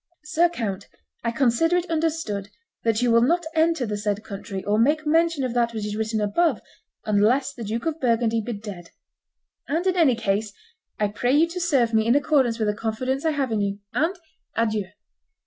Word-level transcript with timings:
Sir 0.23 0.49
Count, 0.49 0.87
I 1.23 1.29
consider 1.31 1.77
it 1.77 1.87
understood 1.87 2.49
that 2.83 3.03
you 3.03 3.11
will 3.11 3.21
not 3.21 3.45
enter 3.53 3.85
the 3.85 3.99
said 3.99 4.23
country, 4.23 4.63
or 4.63 4.79
make 4.79 5.05
mention 5.05 5.43
of 5.43 5.53
that 5.53 5.73
which 5.75 5.85
is 5.85 5.95
written 5.95 6.19
above, 6.19 6.59
unless 7.05 7.53
the 7.53 7.63
Duke 7.63 7.85
of 7.85 7.99
Burgundy 7.99 8.41
be 8.41 8.53
dead. 8.53 8.89
And, 9.67 9.85
in 9.85 9.95
any 9.95 10.15
case, 10.15 10.53
I 10.99 11.07
pray 11.09 11.33
you 11.33 11.47
to 11.49 11.61
serve 11.61 11.93
me 11.93 12.07
in 12.07 12.15
accordance 12.15 12.57
with 12.57 12.67
the 12.69 12.73
confidence 12.73 13.25
I 13.25 13.31
have 13.33 13.51
in 13.51 13.61
you. 13.61 13.77
And 13.93 14.17
adieu!" 14.55 14.85